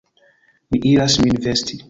[0.69, 1.79] Mi iras min vesti!